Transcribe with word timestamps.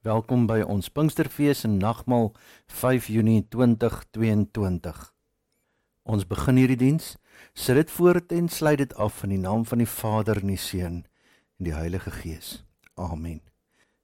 Welkom 0.00 0.46
by 0.48 0.62
ons 0.64 0.86
Pinksterfees 0.88 1.66
en 1.66 1.74
Nagmaal 1.76 2.30
5 2.72 3.10
Junie 3.12 3.42
2022. 3.52 5.00
Ons 6.08 6.24
begin 6.24 6.56
hierdie 6.56 6.78
diens, 6.80 7.10
sit 7.52 7.76
dit 7.76 7.92
voort 7.92 8.32
en 8.32 8.48
sluit 8.48 8.80
dit 8.80 8.94
af 8.96 9.18
in 9.26 9.34
die 9.34 9.42
naam 9.42 9.66
van 9.68 9.82
die 9.84 9.90
Vader 9.92 10.40
en 10.40 10.54
die 10.54 10.56
Seun 10.56 11.02
en 11.60 11.68
die 11.68 11.76
Heilige 11.76 12.14
Gees. 12.16 12.62
Amen. 12.96 13.42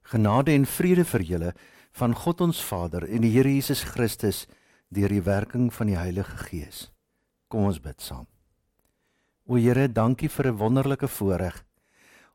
Genade 0.04 0.53
en 0.53 0.69
vrede 0.69 1.09
vir 1.09 1.24
julle 1.24 1.54
van 1.96 2.12
God 2.12 2.44
ons 2.44 2.60
Vader 2.60 3.08
en 3.08 3.24
die 3.24 3.32
Here 3.32 3.56
Jesus 3.56 3.86
Christus 3.88 4.44
deur 4.92 5.08
die 5.08 5.24
werking 5.24 5.70
van 5.72 5.88
die 5.88 5.96
Heilige 5.96 6.36
Gees. 6.50 6.90
Kom 7.48 7.70
ons 7.72 7.80
bid 7.80 8.04
saam. 8.04 8.28
O 9.48 9.56
Here, 9.56 9.88
dankie 9.88 10.28
vir 10.28 10.52
'n 10.52 10.60
wonderlike 10.60 11.08
voorreg 11.08 11.64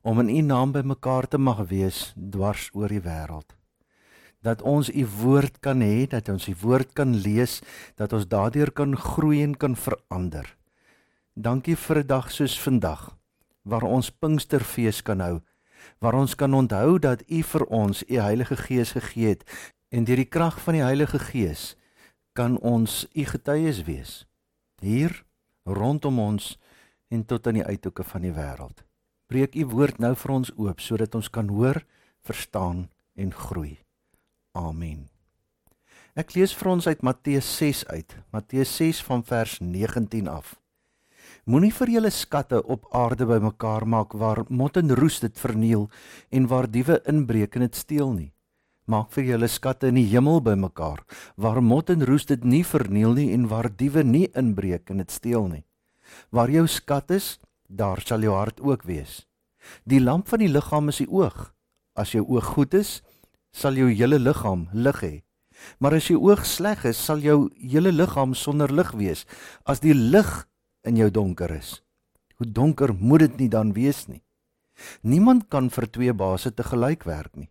om 0.02 0.20
in 0.20 0.28
u 0.28 0.40
naam 0.40 0.72
bymekaar 0.72 1.28
te 1.28 1.38
mag 1.38 1.66
wees 1.70 2.12
dwars 2.14 2.70
oor 2.72 2.88
die 2.88 3.02
wêreld. 3.02 3.54
Dat 4.42 4.62
ons 4.62 4.90
u 4.90 5.06
woord 5.22 5.60
kan 5.62 5.80
hê, 5.80 6.06
dat 6.10 6.28
ons 6.28 6.48
u 6.48 6.54
woord 6.60 6.92
kan 6.92 7.14
lees, 7.14 7.60
dat 7.94 8.12
ons 8.12 8.26
daardeur 8.26 8.72
kan 8.72 8.96
groei 8.96 9.42
en 9.42 9.54
kan 9.56 9.76
verander. 9.76 10.56
Dankie 11.34 11.76
vir 11.76 11.98
'n 11.98 12.06
dag 12.06 12.30
soos 12.30 12.58
vandag 12.60 13.16
waar 13.62 13.82
ons 13.82 14.10
Pinksterfees 14.10 15.02
kan 15.02 15.20
hou, 15.20 15.40
waar 15.98 16.14
ons 16.14 16.34
kan 16.34 16.54
onthou 16.54 16.98
dat 16.98 17.22
u 17.30 17.42
vir 17.42 17.64
ons 17.64 18.02
u 18.08 18.18
Heilige 18.18 18.56
Gees 18.56 18.92
gegee 18.92 19.28
het 19.28 19.44
en 19.88 20.04
deur 20.04 20.16
die 20.16 20.28
krag 20.28 20.60
van 20.60 20.78
die 20.78 20.84
Heilige 20.84 21.18
Gees 21.18 21.76
kan 22.32 22.58
ons 22.58 23.06
u 23.12 23.24
getuies 23.28 23.82
wees 23.84 24.12
hier 24.80 25.24
rondom 25.64 26.18
ons 26.18 26.56
en 27.12 27.24
tot 27.24 27.46
aan 27.46 27.60
die 27.60 27.66
uithoeke 27.66 28.04
van 28.04 28.24
die 28.26 28.32
wêreld 28.32 28.82
breek 29.32 29.56
u 29.56 29.64
woord 29.72 30.02
nou 30.02 30.12
vir 30.18 30.34
ons 30.34 30.52
oop 30.60 30.82
sodat 30.84 31.16
ons 31.16 31.30
kan 31.32 31.48
hoor, 31.48 31.80
verstaan 32.28 32.86
en 33.16 33.32
groei. 33.32 33.78
Amen. 34.52 35.08
Ek 36.12 36.34
lees 36.36 36.52
vir 36.52 36.68
ons 36.74 36.86
uit 36.90 37.00
Matteus 37.00 37.46
6 37.56 37.86
uit. 37.88 38.10
Matteus 38.36 38.74
6 38.76 39.00
van 39.06 39.22
vers 39.24 39.54
19 39.64 40.28
af. 40.28 40.58
Moenie 41.48 41.72
vir 41.72 41.94
julle 41.94 42.10
skatte 42.12 42.60
op 42.68 42.84
aarde 42.92 43.24
bymekaar 43.26 43.86
maak 43.88 44.12
waar 44.20 44.42
mot 44.52 44.76
en 44.76 44.92
roes 44.98 45.22
dit 45.24 45.40
verniel 45.40 45.88
en 46.30 46.50
waar 46.52 46.68
diewe 46.68 47.00
inbreek 47.08 47.56
en 47.56 47.64
dit 47.64 47.80
steel 47.80 48.12
nie. 48.12 48.28
Maak 48.84 49.08
vir 49.16 49.30
julle 49.32 49.48
skatte 49.48 49.88
in 49.88 49.96
die 49.96 50.08
hemel 50.12 50.42
bymekaar 50.44 51.00
waar 51.40 51.62
mot 51.64 51.88
en 51.90 52.04
roes 52.04 52.28
dit 52.28 52.44
nie 52.44 52.62
verniel 52.66 53.16
nie 53.16 53.30
en 53.32 53.48
waar 53.48 53.72
diewe 53.72 54.04
nie 54.04 54.28
inbreek 54.36 54.92
en 54.92 55.00
dit 55.00 55.10
steel 55.10 55.48
nie. 55.48 55.64
Waar 56.30 56.52
jou 56.52 56.68
skat 56.68 57.16
is, 57.16 57.38
daar 57.66 58.04
sal 58.04 58.20
jou 58.20 58.36
hart 58.36 58.60
ook 58.60 58.84
wees. 58.84 59.22
Die 59.84 60.00
lamp 60.00 60.28
van 60.28 60.42
die 60.42 60.50
liggaam 60.50 60.88
is 60.92 61.02
die 61.02 61.10
oog. 61.10 61.52
As 61.98 62.14
jou 62.14 62.24
oog 62.24 62.54
goed 62.54 62.74
is, 62.74 63.00
sal 63.52 63.76
jou 63.76 63.90
hele 63.92 64.18
liggaam 64.18 64.68
lig 64.72 65.02
hê. 65.02 65.14
Maar 65.78 65.98
as 65.98 66.08
jou 66.10 66.18
oog 66.22 66.44
sleg 66.48 66.84
is, 66.88 66.98
sal 66.98 67.22
jou 67.22 67.50
hele 67.60 67.92
liggaam 67.92 68.34
sonder 68.34 68.72
lig 68.72 68.92
wees. 68.98 69.26
As 69.64 69.82
die 69.84 69.94
lig 69.94 70.30
in 70.88 70.98
jou 70.98 71.10
donker 71.10 71.52
is, 71.54 71.80
hoe 72.38 72.48
donker 72.48 72.94
moet 72.94 73.26
dit 73.26 73.44
nie 73.44 73.50
dan 73.52 73.74
wees 73.76 74.06
nie? 74.08 74.22
Niemand 75.02 75.48
kan 75.52 75.68
vir 75.70 75.86
twee 75.92 76.12
baase 76.16 76.50
te 76.54 76.64
gelyk 76.66 77.04
werk 77.06 77.36
nie. 77.36 77.50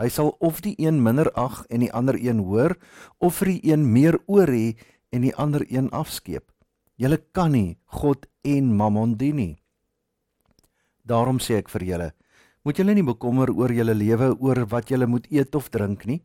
Hy 0.00 0.08
sal 0.08 0.32
of 0.40 0.60
die 0.64 0.74
een 0.80 1.02
minder 1.02 1.30
ag 1.38 1.64
en 1.70 1.82
die 1.84 1.92
ander 1.92 2.16
een 2.18 2.42
hoor, 2.44 2.76
of 3.18 3.40
vir 3.40 3.54
die 3.54 3.72
een 3.72 3.88
meer 3.92 4.18
oor 4.26 4.48
hê 4.48 4.76
en 5.12 5.24
die 5.26 5.34
ander 5.36 5.64
een 5.68 5.90
afskeep. 5.90 6.48
Julle 6.96 7.18
kan 7.32 7.52
nie 7.52 7.78
God 7.98 8.26
en 8.44 8.72
Mammon 8.76 9.16
dien 9.18 9.36
nie. 9.36 9.61
Daarom 11.04 11.40
sê 11.42 11.58
ek 11.58 11.68
vir 11.68 11.84
julle, 11.84 12.10
moet 12.62 12.78
julle 12.78 12.94
nie 12.94 13.06
bekommer 13.06 13.50
oor 13.50 13.72
julle 13.74 13.94
lewe, 13.94 14.32
oor 14.38 14.64
wat 14.70 14.90
julle 14.90 15.06
moet 15.10 15.26
eet 15.34 15.54
of 15.58 15.70
drink 15.74 16.06
nie, 16.06 16.20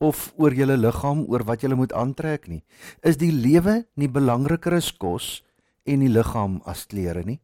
of 0.00 0.32
oor 0.40 0.54
julle 0.56 0.76
liggaam, 0.80 1.24
oor 1.28 1.44
wat 1.44 1.64
julle 1.64 1.76
moet 1.76 1.92
aantrek 1.92 2.48
nie. 2.48 2.62
Is 3.04 3.18
die 3.20 3.32
lewe 3.32 3.84
nie 4.00 4.08
belangriker 4.08 4.76
as 4.76 4.90
kos 4.90 5.42
en 5.84 6.00
die 6.00 6.12
liggaam 6.12 6.62
as 6.64 6.86
klere 6.88 7.24
nie? 7.24 7.40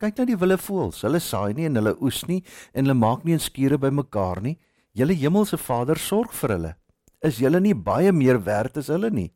Kyk 0.00 0.18
na 0.18 0.26
die 0.28 0.38
wilde 0.40 0.58
voëls, 0.58 1.04
hulle 1.06 1.20
saai 1.22 1.54
nie 1.54 1.68
en 1.68 1.78
hulle 1.78 1.94
oes 2.02 2.24
nie 2.28 2.40
en 2.72 2.84
hulle 2.84 2.96
maak 2.98 3.24
nie 3.24 3.34
'n 3.34 3.40
skure 3.40 3.78
bymekaar 3.78 4.42
nie. 4.42 4.58
Julle 4.92 5.14
hemelse 5.14 5.56
Vader 5.56 5.98
sorg 5.98 6.32
vir 6.32 6.50
hulle. 6.50 6.74
Is 7.22 7.38
julle 7.38 7.60
nie 7.60 7.74
baie 7.74 8.12
meer 8.12 8.38
werd 8.44 8.76
as 8.76 8.88
hulle 8.88 9.10
nie? 9.10 9.32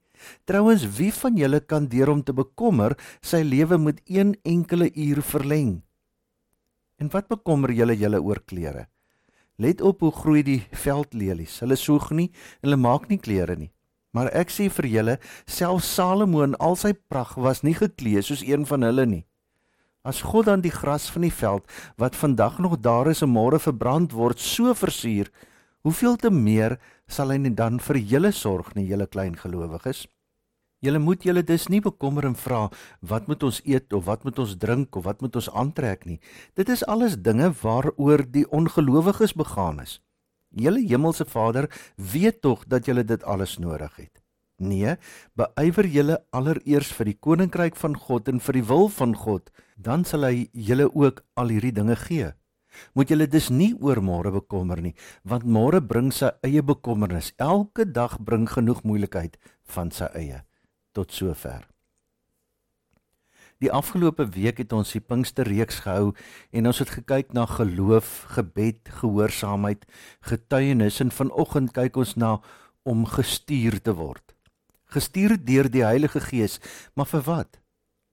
Trouwens, 0.46 0.84
wie 0.98 1.12
van 1.12 1.36
julle 1.36 1.60
kan 1.60 1.86
deur 1.86 2.10
om 2.10 2.22
te 2.22 2.32
bekommer 2.32 2.96
sy 3.22 3.42
lewe 3.42 3.78
met 3.78 4.00
een 4.06 4.36
enkele 4.44 4.90
uur 4.94 5.22
verleng? 5.22 5.82
En 6.98 7.10
wat 7.14 7.28
bekommer 7.30 7.70
julle 7.70 7.94
julle 7.94 8.18
oor 8.18 8.40
klere? 8.42 8.88
Let 9.58 9.80
op 9.80 10.00
hoe 10.02 10.12
groei 10.14 10.42
die 10.42 10.60
veldlelies. 10.74 11.60
Hulle 11.62 11.76
soeg 11.78 12.10
nie 12.10 12.28
hulle 12.62 12.78
maak 12.78 13.08
nie 13.10 13.20
klere 13.22 13.54
nie. 13.58 13.70
Maar 14.14 14.30
ek 14.34 14.50
sê 14.50 14.66
vir 14.72 14.88
julle, 14.90 15.16
self 15.46 15.84
Salomo 15.86 16.42
in 16.42 16.56
al 16.58 16.78
sy 16.80 16.94
pragt 17.10 17.38
was 17.38 17.62
nie 17.62 17.76
geklee 17.78 18.22
soos 18.24 18.42
een 18.42 18.66
van 18.66 18.86
hulle 18.86 19.06
nie. 19.06 19.24
As 20.02 20.22
God 20.24 20.48
dan 20.48 20.62
die 20.64 20.74
gras 20.74 21.08
van 21.12 21.26
die 21.26 21.34
veld 21.34 21.66
wat 22.00 22.16
vandag 22.18 22.58
nog 22.58 22.78
daar 22.82 23.10
is 23.12 23.22
en 23.22 23.34
môre 23.34 23.60
verbrand 23.62 24.14
word, 24.16 24.40
so 24.40 24.74
versier, 24.74 25.30
hoeveel 25.86 26.16
te 26.16 26.30
meer 26.34 26.78
sal 27.06 27.30
hy 27.30 27.38
dan 27.54 27.78
vir 27.78 27.98
julle 27.98 28.32
sorg, 28.32 28.74
nie 28.74 28.88
julle 28.88 29.06
klein 29.06 29.36
gelowiges? 29.36 30.06
Julle 30.78 31.00
moet 31.02 31.24
julle 31.26 31.42
dus 31.42 31.66
nie 31.66 31.80
bekommer 31.82 32.28
en 32.28 32.36
vra 32.38 32.68
wat 33.10 33.26
moet 33.26 33.42
ons 33.42 33.58
eet 33.66 33.92
of 33.96 34.04
wat 34.06 34.22
moet 34.22 34.38
ons 34.38 34.54
drink 34.62 34.94
of 34.96 35.08
wat 35.08 35.24
moet 35.24 35.34
ons 35.40 35.50
aantrek 35.50 36.06
nie. 36.06 36.20
Dit 36.54 36.70
is 36.70 36.84
alles 36.86 37.16
dinge 37.18 37.50
waaroor 37.62 38.22
die 38.22 38.44
ongelowiges 38.54 39.34
begaan 39.34 39.82
is. 39.82 39.98
Julle 40.54 40.84
hemelse 40.86 41.26
Vader 41.26 41.66
weet 41.96 42.40
tog 42.46 42.64
dat 42.70 42.86
julle 42.86 43.04
dit 43.04 43.24
alles 43.24 43.58
nodig 43.58 43.96
het. 43.96 44.22
Nee, 44.58 44.96
beywer 45.38 45.86
julle 45.86 46.22
allereers 46.34 46.90
vir 46.94 47.10
die 47.10 47.18
koninkryk 47.26 47.76
van 47.78 47.98
God 47.98 48.30
en 48.30 48.40
vir 48.42 48.58
die 48.58 48.66
wil 48.70 48.88
van 48.90 49.14
God, 49.14 49.50
dan 49.76 50.06
sal 50.06 50.26
hy 50.26 50.48
julle 50.54 50.88
ook 50.94 51.22
al 51.38 51.54
hierdie 51.54 51.74
dinge 51.74 51.98
gee. 52.06 52.32
Moet 52.94 53.10
julle 53.10 53.26
dus 53.30 53.50
nie 53.50 53.72
oor 53.82 53.98
môre 54.02 54.30
bekommer 54.34 54.82
nie, 54.82 54.94
want 55.22 55.46
môre 55.46 55.82
bring 55.82 56.10
sy 56.14 56.30
eie 56.46 56.62
bekommernis. 56.62 57.32
Elke 57.38 57.86
dag 57.86 58.18
bring 58.22 58.46
genoeg 58.50 58.84
moeilikheid 58.86 59.38
van 59.74 59.94
sy 59.94 60.10
eie 60.14 60.44
tot 60.98 61.14
sover. 61.14 61.66
Die 63.58 63.70
afgelope 63.74 64.28
week 64.36 64.60
het 64.62 64.72
ons 64.74 64.92
die 64.94 65.02
Pinksterreeks 65.02 65.80
gehou 65.82 66.12
en 66.54 66.70
ons 66.70 66.78
het 66.78 66.92
gekyk 66.94 67.32
na 67.34 67.42
geloof, 67.50 68.28
gebed, 68.36 68.86
gehoorsaamheid, 69.00 69.82
getuienis 70.30 71.00
en 71.02 71.10
vanoggend 71.14 71.74
kyk 71.74 71.98
ons 71.98 72.14
na 72.14 72.36
om 72.86 73.02
gestuur 73.10 73.80
te 73.82 73.96
word. 73.98 74.22
Gestuur 74.94 75.34
deur 75.42 75.66
die 75.68 75.82
Heilige 75.84 76.22
Gees, 76.22 76.60
maar 76.94 77.10
vir 77.10 77.26
wat? 77.26 77.58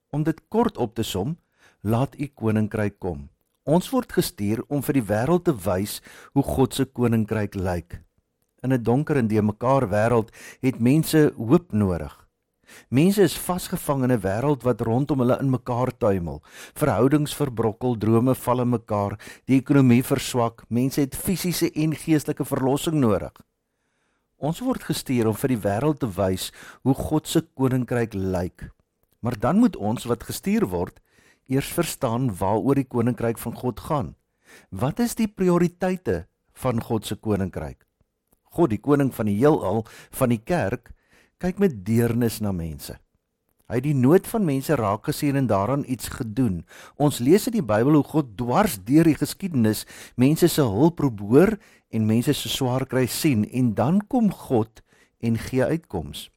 Om 0.10 0.26
dit 0.26 0.42
kort 0.50 0.82
op 0.82 0.98
te 0.98 1.06
som, 1.06 1.38
laat 1.86 2.18
u 2.18 2.26
koninkryk 2.28 2.98
kom. 3.00 3.30
Ons 3.70 3.92
word 3.94 4.18
gestuur 4.18 4.66
om 4.68 4.82
vir 4.86 4.98
die 4.98 5.08
wêreld 5.14 5.46
te 5.46 5.54
wys 5.54 6.02
hoe 6.34 6.44
God 6.44 6.74
se 6.74 6.90
koninkryk 6.90 7.54
lyk. 7.56 8.02
In 8.66 8.74
'n 8.74 8.84
donker 8.84 9.18
en 9.18 9.28
de 9.28 9.42
mekaar 9.42 9.90
wêreld 9.90 10.34
het 10.62 10.80
mense 10.80 11.34
hoop 11.38 11.72
nodig. 11.72 12.25
Mense 12.90 13.22
is 13.22 13.38
vasgevang 13.38 14.04
in 14.04 14.12
'n 14.12 14.22
wêreld 14.22 14.64
wat 14.64 14.82
rondom 14.82 15.20
hulle 15.20 15.40
in 15.40 15.50
mekaar 15.50 15.92
tuimel. 15.98 16.44
Verhoudings 16.74 17.34
verbrokkel, 17.34 17.98
drome 17.98 18.36
val 18.36 18.62
in 18.62 18.70
mekaar, 18.70 19.20
die 19.46 19.60
ekonomie 19.60 20.04
verswak, 20.04 20.64
mense 20.70 21.02
het 21.02 21.16
fisiese 21.16 21.72
en 21.74 21.96
geestelike 21.96 22.46
verlossing 22.46 22.96
nodig. 23.00 23.34
Ons 24.38 24.60
word 24.60 24.84
gestuur 24.84 25.28
om 25.28 25.36
vir 25.36 25.48
die 25.48 25.64
wêreld 25.64 26.00
te 26.00 26.08
wys 26.08 26.52
hoe 26.84 26.94
God 26.94 27.28
se 27.28 27.42
koninkryk 27.42 28.14
lyk. 28.14 28.70
Maar 29.22 29.40
dan 29.40 29.58
moet 29.58 29.76
ons 29.76 30.06
wat 30.06 30.24
gestuur 30.24 30.68
word, 30.68 31.00
eers 31.48 31.72
verstaan 31.74 32.30
waaroor 32.38 32.76
die 32.76 32.90
koninkryk 32.90 33.38
van 33.38 33.56
God 33.56 33.80
gaan. 33.80 34.16
Wat 34.70 35.00
is 35.00 35.16
die 35.16 35.28
prioriteite 35.28 36.26
van 36.54 36.82
God 36.82 37.06
se 37.06 37.16
koninkryk? 37.16 37.86
God, 38.56 38.72
die 38.72 38.80
koning 38.80 39.12
van 39.16 39.28
die 39.28 39.38
heelal, 39.40 39.84
van 40.16 40.32
die 40.32 40.40
kerk, 40.40 40.92
kyk 41.46 41.60
met 41.62 41.82
deernis 41.86 42.40
na 42.42 42.50
mense. 42.56 42.96
Hy 43.70 43.78
het 43.78 43.86
die 43.86 43.98
nood 43.98 44.26
van 44.30 44.46
mense 44.46 44.74
raak 44.78 45.06
gesien 45.10 45.38
en 45.38 45.48
daaraan 45.50 45.84
iets 45.90 46.10
gedoen. 46.14 46.64
Ons 47.02 47.20
lees 47.22 47.46
in 47.50 47.58
die 47.58 47.66
Bybel 47.66 47.98
hoe 48.00 48.06
God 48.06 48.32
dwars 48.38 48.80
deur 48.86 49.06
die 49.06 49.18
geskiedenis 49.18 49.84
mense 50.18 50.50
se 50.50 50.66
hulp 50.66 50.98
probeer 51.02 51.56
en 51.94 52.08
mense 52.10 52.34
se 52.34 52.50
swaar 52.50 52.86
kry 52.90 53.06
sien 53.10 53.44
en 53.46 53.74
dan 53.78 54.00
kom 54.10 54.32
God 54.34 54.82
en 55.22 55.38
gee 55.38 55.66
uitkoms. 55.66 56.30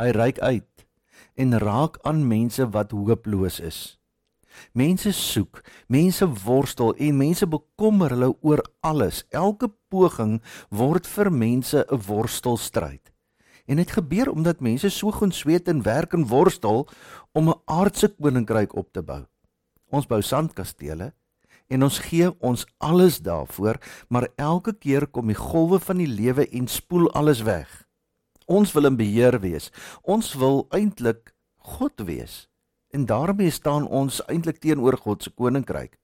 Hy 0.00 0.10
reik 0.16 0.40
uit 0.40 0.84
en 1.40 1.56
raak 1.60 1.96
aan 2.04 2.26
mense 2.28 2.66
wat 2.76 2.92
hooploos 2.92 3.60
is. 3.64 3.80
Mense 4.76 5.12
soek, 5.16 5.62
mense 5.88 6.26
worstel 6.44 6.92
en 7.00 7.16
mense 7.16 7.48
bekommer 7.48 8.12
hulle 8.12 8.34
oor 8.40 8.60
alles. 8.84 9.22
Elke 9.32 9.70
poging 9.88 10.40
word 10.68 11.08
vir 11.08 11.32
mense 11.32 11.84
'n 11.88 12.02
worstelstryd. 12.08 13.10
En 13.66 13.76
dit 13.76 13.90
gebeur 13.90 14.30
omdat 14.30 14.60
mense 14.60 14.88
so 14.90 15.10
goed 15.10 15.34
sweet 15.34 15.68
en 15.68 15.82
werk 15.82 16.12
en 16.12 16.26
worstel 16.26 16.88
om 17.32 17.48
'n 17.48 17.60
aardse 17.64 18.08
koninkryk 18.08 18.74
op 18.76 18.92
te 18.92 19.02
bou. 19.02 19.26
Ons 19.90 20.06
bou 20.06 20.22
sandkastele 20.22 21.12
en 21.68 21.82
ons 21.82 21.98
gee 21.98 22.30
ons 22.40 22.66
alles 22.78 23.20
daarvoor, 23.20 23.78
maar 24.08 24.28
elke 24.36 24.72
keer 24.72 25.06
kom 25.06 25.26
die 25.26 25.38
golwe 25.38 25.78
van 25.78 25.96
die 25.96 26.08
lewe 26.10 26.48
en 26.48 26.66
spoel 26.66 27.12
alles 27.12 27.42
weg. 27.42 27.86
Ons 28.46 28.72
wil 28.72 28.86
in 28.86 28.96
beheer 28.96 29.40
wees. 29.40 29.70
Ons 30.02 30.34
wil 30.34 30.66
eintlik 30.70 31.34
God 31.56 32.00
wees. 32.02 32.48
En 32.90 33.06
daarmee 33.06 33.50
staan 33.50 33.86
ons 33.86 34.18
eintlik 34.26 34.58
teenoor 34.58 34.96
God 34.98 35.22
se 35.22 35.30
koninkryk. 35.30 35.99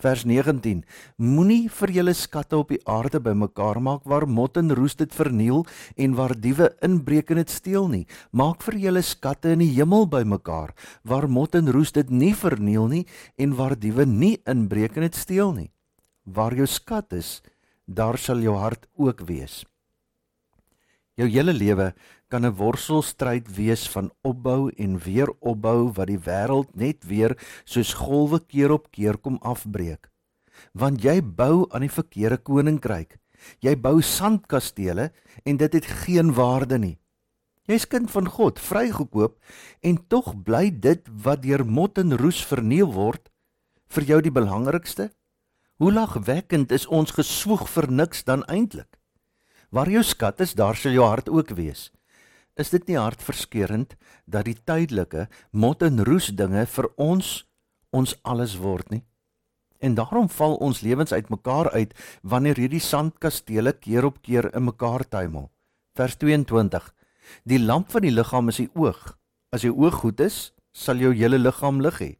Vers 0.00 0.22
19: 0.24 0.78
Moenie 1.20 1.66
vir 1.68 1.90
julle 1.92 2.14
skatte 2.16 2.56
op 2.56 2.70
die 2.72 2.80
aarde 2.88 3.18
bymekaar 3.20 3.82
maak 3.84 4.06
waar 4.08 4.24
mot 4.24 4.56
en 4.56 4.72
roes 4.72 4.96
dit 4.96 5.12
verniel 5.12 5.66
en 6.00 6.14
waar 6.16 6.32
diewe 6.32 6.70
inbreek 6.86 7.34
en 7.34 7.42
dit 7.42 7.52
steel 7.52 7.88
nie. 7.92 8.06
Maak 8.32 8.64
vir 8.64 8.78
julle 8.80 9.02
skatte 9.04 9.52
in 9.52 9.60
die 9.60 9.74
hemel 9.74 10.08
bymekaar 10.08 10.72
waar 11.04 11.28
mot 11.28 11.52
en 11.54 11.68
roes 11.68 11.92
dit 11.92 12.08
nie 12.08 12.32
verniel 12.32 12.88
nie 12.88 13.02
en 13.36 13.52
waar 13.58 13.76
diewe 13.76 14.06
nie 14.08 14.38
inbreek 14.48 14.96
en 14.96 15.04
dit 15.10 15.20
steel 15.20 15.52
nie. 15.52 15.68
Waar 16.24 16.56
jou 16.56 16.68
skat 16.68 17.12
is, 17.12 17.42
daar 17.84 18.16
sal 18.16 18.40
jou 18.40 18.56
hart 18.56 18.88
ook 18.96 19.26
wees. 19.28 19.66
Jou 21.20 21.26
hele 21.28 21.52
lewe 21.52 21.92
kan 22.32 22.46
'n 22.46 22.56
worselstryd 22.56 23.44
wees 23.56 23.88
van 23.92 24.10
opbou 24.24 24.72
en 24.76 24.98
weer 24.98 25.28
opbou 25.40 25.92
wat 25.92 26.06
die 26.06 26.18
wêreld 26.18 26.68
net 26.74 27.04
weer 27.04 27.36
soos 27.64 27.92
golwe 27.92 28.40
keer 28.40 28.70
op 28.72 28.90
keer 28.90 29.18
kom 29.18 29.36
afbreek. 29.42 30.08
Want 30.72 31.02
jy 31.02 31.20
bou 31.20 31.66
aan 31.70 31.80
die 31.80 31.92
verkeerde 31.92 32.38
koninkryk. 32.38 33.18
Jy 33.60 33.76
bou 33.76 34.00
sandkastele 34.00 35.12
en 35.44 35.56
dit 35.56 35.72
het 35.72 35.84
geen 35.84 36.32
waarde 36.32 36.78
nie. 36.78 36.98
Jy's 37.68 37.84
kind 37.84 38.10
van 38.10 38.26
God, 38.26 38.58
vrygekoop 38.58 39.36
en 39.80 40.06
tog 40.08 40.42
bly 40.42 40.70
dit 40.70 41.04
wat 41.22 41.42
deur 41.42 41.66
mot 41.66 41.98
en 41.98 42.16
roes 42.16 42.44
verniel 42.44 42.92
word 42.92 43.28
vir 43.88 44.04
jou 44.04 44.20
die 44.20 44.32
belangrikste? 44.32 45.10
Hoe 45.76 45.92
lagwekkend 45.92 46.72
is 46.72 46.86
ons 46.86 47.10
geswoeg 47.10 47.68
vir 47.68 47.90
niks 47.92 48.24
dan 48.24 48.42
eintlik? 48.44 48.99
Waar 49.70 49.90
jou 49.90 50.02
skat 50.02 50.40
is, 50.42 50.56
daar 50.58 50.74
sal 50.76 50.96
jou 50.96 51.06
hart 51.06 51.28
ook 51.30 51.54
wees. 51.54 51.90
Is 52.58 52.72
dit 52.74 52.88
nie 52.90 52.98
hartverskeurende 52.98 53.94
dat 54.26 54.48
die 54.48 54.56
tydelike 54.66 55.28
mot 55.50 55.82
en 55.82 56.02
roes 56.04 56.32
dinge 56.34 56.66
vir 56.66 56.88
ons 56.98 57.44
ons 57.94 58.14
alles 58.22 58.56
word 58.58 58.90
nie? 58.90 59.04
En 59.80 59.94
daarom 59.94 60.28
val 60.28 60.58
ons 60.60 60.82
lewens 60.84 61.12
uitmekaar 61.12 61.70
uit 61.70 61.94
wanneer 62.22 62.58
hierdie 62.58 62.82
sandkastele 62.82 63.72
keer 63.78 64.04
op 64.10 64.20
keer 64.22 64.50
in 64.54 64.66
mekaar 64.66 65.06
tuimel. 65.08 65.48
Vers 65.96 66.18
22. 66.18 66.90
Die 67.46 67.58
lamp 67.62 67.90
van 67.94 68.04
die 68.04 68.12
liggaam 68.12 68.50
is 68.50 68.60
die 68.60 68.70
oog. 68.74 69.16
As 69.54 69.62
jou 69.62 69.72
oog 69.78 70.02
goed 70.02 70.20
is, 70.20 70.50
sal 70.74 71.00
jou 71.00 71.14
hele 71.14 71.38
liggaam 71.38 71.80
lig 71.80 72.02
hê. 72.02 72.10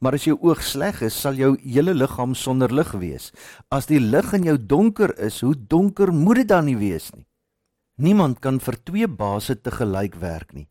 Maar 0.00 0.16
as 0.18 0.26
jou 0.28 0.36
oog 0.40 0.62
sleg 0.64 1.02
is, 1.06 1.16
sal 1.16 1.38
jou 1.38 1.54
hele 1.62 1.94
liggaam 1.94 2.34
sonder 2.34 2.72
lig 2.72 2.92
wees. 3.00 3.30
As 3.70 3.88
die 3.90 4.00
lig 4.00 4.32
in 4.36 4.46
jou 4.48 4.56
donker 4.58 5.14
is, 5.22 5.40
hoe 5.44 5.54
donker 5.56 6.12
moet 6.12 6.42
dit 6.42 6.52
dan 6.52 6.68
nie 6.68 6.78
wees 6.80 7.10
nie? 7.14 7.26
Niemand 7.96 8.42
kan 8.44 8.58
vir 8.60 8.76
twee 8.84 9.08
baase 9.08 9.56
te 9.56 9.72
gelyk 9.72 10.18
werk 10.20 10.52
nie. 10.52 10.66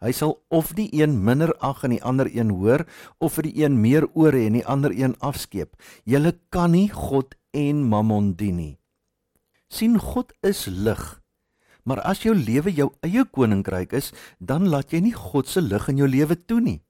Hy 0.00 0.14
sal 0.16 0.38
of 0.48 0.72
die 0.72 0.88
een 0.96 1.18
minder 1.26 1.52
ag 1.60 1.82
en 1.84 1.92
die 1.92 2.00
ander 2.00 2.28
een 2.32 2.54
hoor 2.56 2.86
of 3.20 3.36
vir 3.36 3.50
die 3.50 3.64
een 3.66 3.76
meer 3.82 4.06
oor 4.16 4.32
hê 4.32 4.46
en 4.48 4.56
die 4.56 4.64
ander 4.64 4.94
een 4.96 5.12
afskeep. 5.20 5.76
Jy 6.08 6.32
kan 6.48 6.72
nie 6.72 6.88
God 6.88 7.36
en 7.52 7.84
Mammon 7.84 8.32
dien 8.34 8.56
nie. 8.56 8.76
sien 9.70 9.98
God 9.98 10.32
is 10.42 10.66
lig. 10.66 11.20
Maar 11.84 12.00
as 12.00 12.24
jou 12.24 12.34
lewe 12.34 12.72
jou 12.74 12.88
eie 13.06 13.22
koninkryk 13.24 13.92
is, 13.92 14.10
dan 14.40 14.66
laat 14.66 14.90
jy 14.92 15.00
nie 15.00 15.14
God 15.14 15.46
se 15.46 15.60
lig 15.60 15.88
in 15.88 16.00
jou 16.00 16.08
lewe 16.08 16.34
toe 16.34 16.60
nie 16.60 16.80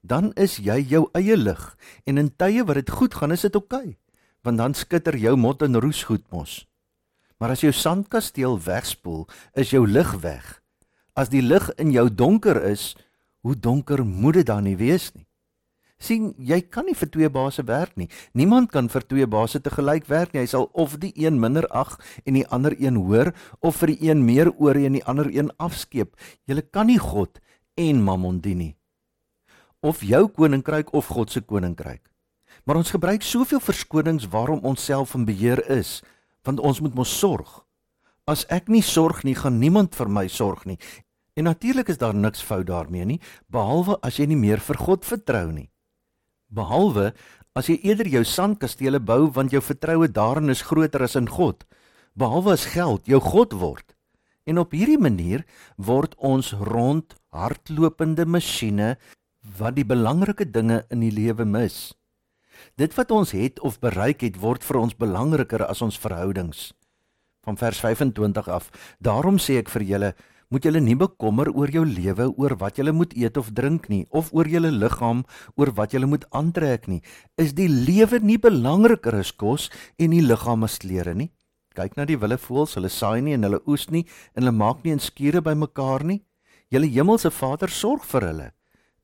dan 0.00 0.32
is 0.34 0.58
jy 0.62 0.78
jou 0.88 1.08
eie 1.18 1.36
lig 1.36 1.62
en 2.06 2.18
in 2.18 2.30
tye 2.36 2.64
wat 2.64 2.78
dit 2.80 2.90
goed 2.90 3.14
gaan 3.14 3.32
is 3.34 3.42
dit 3.46 3.56
oukei 3.56 3.94
okay, 3.94 3.96
want 4.46 4.58
dan 4.58 4.74
skitter 4.74 5.16
jou 5.18 5.36
mot 5.36 5.62
en 5.62 5.80
roes 5.80 6.04
goed 6.08 6.24
mos. 6.32 6.64
Maar 7.38 7.54
as 7.54 7.62
jou 7.62 7.72
sandkasteel 7.74 8.58
wegspoel 8.62 9.26
is 9.58 9.70
jou 9.70 9.84
lig 9.86 10.10
weg. 10.22 10.58
As 11.14 11.30
die 11.30 11.42
lig 11.42 11.68
in 11.78 11.92
jou 11.94 12.08
donker 12.10 12.58
is 12.70 12.94
hoe 13.46 13.54
donker 13.54 14.04
moet 14.06 14.40
dit 14.40 14.46
dan 14.46 14.66
nie 14.66 14.78
wees 14.78 15.10
nie? 15.14 15.26
Sien 15.98 16.30
jy 16.38 16.60
kan 16.62 16.86
nie 16.86 16.94
vir 16.94 17.10
twee 17.10 17.30
baase 17.30 17.64
werk 17.66 17.96
nie. 17.98 18.06
Niemand 18.32 18.70
kan 18.70 18.86
vir 18.90 19.02
twee 19.02 19.26
baase 19.26 19.58
te 19.60 19.70
gelyk 19.74 20.06
werk 20.06 20.34
nie. 20.34 20.44
Hy 20.46 20.50
sal 20.50 20.68
of 20.72 20.94
die 21.02 21.10
een 21.18 21.40
minder 21.42 21.66
ag 21.74 21.96
en 22.22 22.38
die 22.38 22.46
ander 22.54 22.76
een 22.78 23.00
hoor 23.02 23.32
of 23.58 23.82
vir 23.82 23.96
die 23.96 24.10
een 24.10 24.22
meer 24.26 24.52
oor 24.54 24.78
en 24.78 25.00
die 25.00 25.04
ander 25.10 25.26
een 25.26 25.50
afskeep. 25.58 26.14
Jy 26.46 26.62
kan 26.70 26.86
nie 26.86 27.02
god 27.02 27.42
en 27.74 28.02
mammon 28.02 28.38
dien 28.42 28.62
nie 28.62 28.77
of 29.80 30.02
jou 30.02 30.26
koninkryk 30.28 30.92
of 30.92 31.06
God 31.06 31.30
se 31.30 31.40
koninkryk. 31.40 32.02
Maar 32.64 32.80
ons 32.82 32.90
gebruik 32.90 33.22
soveel 33.22 33.60
verskonings 33.60 34.28
waarom 34.32 34.64
ons 34.66 34.84
self 34.84 35.14
in 35.14 35.24
beheer 35.28 35.62
is, 35.70 36.00
want 36.44 36.60
ons 36.60 36.80
moet 36.80 36.94
mos 36.94 37.12
sorg. 37.18 37.62
As 38.28 38.44
ek 38.52 38.68
nie 38.68 38.82
sorg 38.84 39.22
nie, 39.24 39.36
gaan 39.38 39.58
niemand 39.60 39.96
vir 39.96 40.10
my 40.12 40.26
sorg 40.28 40.66
nie. 40.68 40.78
En 41.38 41.46
natuurlik 41.46 41.88
is 41.88 42.00
daar 42.00 42.14
niks 42.14 42.42
fout 42.42 42.66
daarmee 42.66 43.04
nie, 43.06 43.20
behalwe 43.46 43.96
as 44.02 44.18
jy 44.18 44.26
nie 44.26 44.40
meer 44.40 44.60
vir 44.60 44.76
God 44.76 45.06
vertrou 45.06 45.46
nie. 45.52 45.68
Behalwe 46.50 47.12
as 47.56 47.68
jy 47.70 47.78
eerder 47.86 48.08
jou 48.10 48.24
sandkastele 48.26 49.00
bou 49.00 49.28
want 49.34 49.54
jou 49.54 49.62
vertroue 49.62 50.08
daarin 50.10 50.50
is 50.50 50.64
groter 50.66 51.04
as 51.06 51.16
in 51.16 51.28
God. 51.30 51.64
Behalwe 52.18 52.56
as 52.56 52.66
geld 52.74 53.06
jou 53.06 53.20
God 53.22 53.54
word. 53.54 53.94
En 54.48 54.58
op 54.58 54.72
hierdie 54.72 54.98
manier 54.98 55.44
word 55.76 56.16
ons 56.18 56.52
rond 56.56 57.14
hardlopende 57.36 58.24
masjiene 58.26 58.96
wat 59.56 59.76
die 59.78 59.86
belangrike 59.86 60.44
dinge 60.50 60.84
in 60.92 61.00
die 61.00 61.12
lewe 61.14 61.44
mis. 61.44 61.94
Dit 62.76 62.94
wat 62.98 63.10
ons 63.14 63.32
het 63.32 63.60
of 63.60 63.78
bereik 63.80 64.24
het 64.26 64.40
word 64.42 64.64
vir 64.66 64.80
ons 64.80 64.96
belangriker 64.98 65.64
as 65.64 65.82
ons 65.82 65.98
verhoudings. 65.98 66.72
Van 67.46 67.56
vers 67.56 67.78
25 67.80 68.48
af. 68.48 68.68
Daarom 68.98 69.38
sê 69.38 69.58
ek 69.62 69.70
vir 69.72 69.86
julle, 69.86 70.10
moet 70.48 70.64
julle 70.64 70.80
nie 70.80 70.96
bekommer 70.96 71.50
oor 71.52 71.70
jou 71.70 71.84
lewe, 71.86 72.28
oor 72.36 72.56
wat 72.60 72.80
julle 72.80 72.92
moet 72.92 73.14
eet 73.16 73.36
of 73.36 73.52
drink 73.56 73.88
nie, 73.92 74.04
of 74.10 74.32
oor 74.32 74.48
julle 74.48 74.72
liggaam, 74.72 75.24
oor 75.56 75.72
wat 75.76 75.94
julle 75.94 76.08
moet 76.08 76.26
aantrek 76.32 76.88
nie. 76.88 77.02
Is 77.36 77.54
die 77.56 77.68
lewe 77.68 78.20
nie 78.20 78.38
belangriker 78.40 79.20
as 79.20 79.32
kos 79.32 79.68
en 79.98 80.16
die 80.16 80.24
liggaam 80.24 80.64
as 80.64 80.78
klere 80.82 81.14
nie? 81.14 81.30
Kyk 81.78 81.94
na 81.96 82.08
die 82.08 82.18
wilde 82.18 82.40
voëls, 82.42 82.74
hulle 82.74 82.90
saai 82.90 83.20
nie 83.22 83.36
en 83.36 83.46
hulle 83.46 83.62
oes 83.70 83.86
nie 83.94 84.06
en 84.34 84.42
hulle 84.42 84.56
maak 84.56 84.84
nie 84.84 84.92
'n 84.92 84.98
skure 84.98 85.40
bymekaar 85.40 86.04
nie. 86.04 86.24
Julle 86.70 86.90
hemelse 86.90 87.30
Vader 87.30 87.68
sorg 87.68 88.02
vir 88.04 88.26
hulle. 88.26 88.52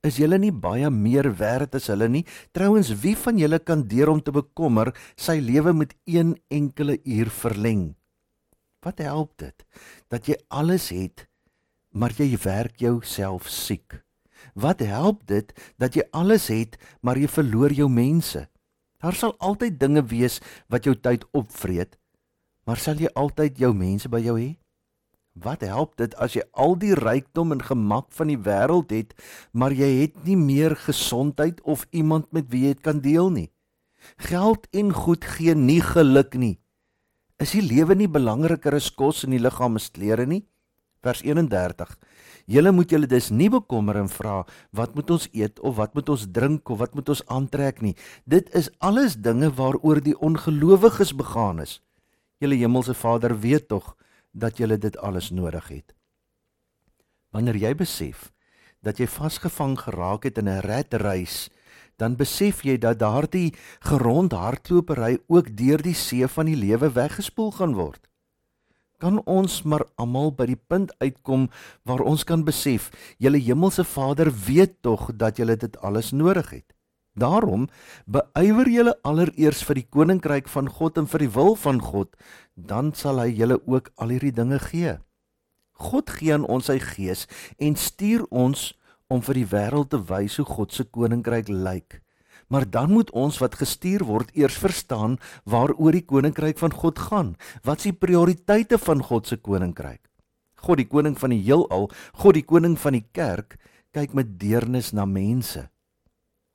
Is 0.04 0.18
julle 0.20 0.36
nie 0.36 0.52
baie 0.52 0.90
meer 0.92 1.30
werd 1.38 1.78
as 1.78 1.88
hulle 1.88 2.10
nie? 2.12 2.26
Trouwens, 2.52 2.90
wie 3.00 3.14
van 3.16 3.38
julle 3.40 3.58
kan 3.58 3.86
deur 3.88 4.10
om 4.12 4.20
te 4.20 4.34
bekommer 4.36 4.92
sy 5.16 5.38
lewe 5.40 5.72
met 5.72 5.94
een 6.04 6.34
enkele 6.52 6.98
uur 7.08 7.30
verleng? 7.32 7.94
Wat 8.84 9.00
help 9.00 9.32
dit 9.40 9.64
dat 10.12 10.28
jy 10.28 10.36
alles 10.52 10.90
het, 10.92 11.24
maar 11.96 12.12
jy 12.12 12.34
werk 12.44 12.82
jouself 12.84 13.48
siek? 13.48 14.02
Wat 14.52 14.84
help 14.84 15.24
dit 15.30 15.54
dat 15.80 15.96
jy 15.96 16.04
alles 16.12 16.50
het, 16.52 16.76
maar 17.00 17.16
jy 17.16 17.30
verloor 17.32 17.72
jou 17.72 17.88
mense? 17.88 18.44
Daar 19.00 19.16
sal 19.16 19.32
altyd 19.40 19.80
dinge 19.80 20.04
wees 20.12 20.36
wat 20.68 20.84
jou 20.84 20.92
tyd 21.00 21.24
opvreet, 21.32 21.96
maar 22.68 22.76
sal 22.80 23.00
jy 23.00 23.08
altyd 23.16 23.56
jou 23.60 23.72
mense 23.72 24.08
by 24.12 24.20
jou 24.20 24.36
hê? 24.36 24.52
Wat 25.34 25.64
help 25.66 25.96
dit 25.98 26.12
as 26.22 26.36
jy 26.36 26.44
al 26.54 26.76
die 26.78 26.94
rykdom 26.94 27.50
en 27.50 27.62
gemak 27.66 28.12
van 28.14 28.30
die 28.30 28.38
wêreld 28.38 28.92
het, 28.94 29.16
maar 29.50 29.74
jy 29.74 29.88
het 30.04 30.20
nie 30.22 30.36
meer 30.38 30.76
gesondheid 30.78 31.58
of 31.66 31.88
iemand 31.90 32.30
met 32.30 32.46
wie 32.52 32.68
jy 32.68 32.74
dit 32.76 32.84
kan 32.86 33.00
deel 33.02 33.32
nie? 33.34 33.48
Geld 34.30 34.68
en 34.70 34.92
goed 34.94 35.24
gee 35.26 35.56
nie 35.58 35.80
geluk 35.82 36.36
nie. 36.38 36.60
Is 37.42 37.50
die 37.56 37.64
lewe 37.66 37.96
nie 37.98 38.06
belangriker 38.06 38.76
as 38.78 38.92
kos 38.94 39.24
en 39.26 39.34
die 39.34 39.42
liggaam 39.42 39.74
as 39.80 39.88
klere 39.90 40.26
nie? 40.30 40.44
Vers 41.02 41.24
31. 41.26 41.96
Julle 42.46 42.70
moet 42.70 42.94
julle 42.94 43.10
dus 43.10 43.32
nie 43.34 43.50
bekommer 43.50 43.98
en 43.98 44.08
vra 44.08 44.44
wat 44.70 44.94
moet 44.94 45.10
ons 45.10 45.26
eet 45.32 45.58
of 45.60 45.80
wat 45.80 45.98
moet 45.98 46.14
ons 46.14 46.28
drink 46.30 46.70
of 46.70 46.78
wat 46.78 46.94
moet 46.94 47.10
ons 47.10 47.24
aantrek 47.26 47.82
nie. 47.82 47.96
Dit 48.24 48.54
is 48.54 48.70
alles 48.78 49.18
dinge 49.18 49.50
waaroor 49.50 49.98
die 50.04 50.14
ongelowiges 50.14 51.10
begaan 51.18 51.58
is. 51.64 51.80
Julle 52.38 52.60
hemelse 52.60 52.94
Vader 52.94 53.34
weet 53.40 53.66
tog 53.68 53.96
dat 54.34 54.58
jy 54.58 54.76
dit 54.76 54.96
alles 54.98 55.30
nodig 55.30 55.68
het. 55.70 55.94
Wanneer 57.30 57.56
jy 57.56 57.74
besef 57.74 58.30
dat 58.84 58.98
jy 59.00 59.06
vasgevang 59.08 59.78
geraak 59.80 60.26
het 60.28 60.38
in 60.38 60.48
'n 60.48 60.60
redreis, 60.60 61.48
dan 61.96 62.16
besef 62.16 62.62
jy 62.62 62.76
dat 62.78 62.98
daardie 62.98 63.54
gerond 63.80 64.32
hardlopery 64.32 65.18
ook 65.26 65.56
deur 65.56 65.82
die 65.82 65.94
see 65.94 66.26
van 66.28 66.46
die 66.46 66.58
lewe 66.58 66.90
weggespoel 66.92 67.52
gaan 67.52 67.74
word. 67.74 68.08
Kan 68.98 69.22
ons 69.26 69.62
maar 69.62 69.86
almal 69.94 70.32
by 70.32 70.46
die 70.46 70.60
punt 70.68 70.92
uitkom 70.98 71.50
waar 71.82 72.00
ons 72.00 72.24
kan 72.24 72.44
besef, 72.44 72.90
julle 73.18 73.38
hemelse 73.38 73.84
Vader 73.84 74.30
weet 74.46 74.82
tog 74.82 75.10
dat 75.14 75.36
julle 75.36 75.56
dit 75.56 75.76
alles 75.78 76.12
nodig 76.12 76.50
het. 76.50 76.73
Daarom 77.14 77.68
beywer 78.10 78.66
julle 78.66 78.94
allereers 79.06 79.62
vir 79.62 79.78
die 79.78 79.86
koninkryk 79.86 80.48
van 80.50 80.66
God 80.66 80.98
en 80.98 81.06
vir 81.06 81.22
die 81.22 81.32
wil 81.36 81.54
van 81.54 81.78
God, 81.78 82.16
dan 82.54 82.90
sal 82.94 83.20
hy 83.22 83.28
julle 83.30 83.60
ook 83.70 83.92
al 84.02 84.14
hierdie 84.16 84.34
dinge 84.34 84.58
gee. 84.58 84.96
God 85.78 86.10
gee 86.10 86.34
aan 86.34 86.46
ons 86.46 86.70
sy 86.70 86.80
gees 86.82 87.26
en 87.62 87.76
stuur 87.78 88.26
ons 88.30 88.72
om 89.10 89.22
vir 89.22 89.42
die 89.42 89.50
wêreld 89.50 89.92
te 89.92 90.00
wys 90.10 90.40
hoe 90.40 90.46
God 90.48 90.74
se 90.74 90.86
koninkryk 90.90 91.50
lyk. 91.50 92.00
Maar 92.50 92.66
dan 92.70 92.90
moet 92.92 93.10
ons 93.14 93.38
wat 93.40 93.56
gestuur 93.58 94.04
word 94.06 94.34
eers 94.34 94.56
verstaan 94.58 95.16
waaroor 95.46 95.94
die 95.94 96.04
koninkryk 96.06 96.58
van 96.58 96.74
God 96.74 96.98
gaan. 97.10 97.34
Wat 97.62 97.82
is 97.82 97.90
die 97.90 97.98
prioriteite 97.98 98.78
van 98.78 99.02
God 99.02 99.30
se 99.30 99.38
koninkryk? 99.38 100.02
God 100.64 100.80
die 100.80 100.88
koning 100.88 101.14
van 101.20 101.34
die 101.34 101.42
heelal, 101.44 101.90
God 102.20 102.38
die 102.38 102.46
koning 102.46 102.76
van 102.80 102.96
die 102.96 103.06
kerk, 103.12 103.58
kyk 103.94 104.14
met 104.16 104.34
deernis 104.40 104.92
na 104.96 105.04
mense. 105.06 105.68